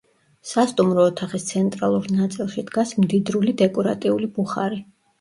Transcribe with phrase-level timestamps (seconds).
[0.51, 4.87] სასტუმრო ოთახის ცენტრალურ ნაწილში დგას მდიდრული დეკორატიული ბუხარი.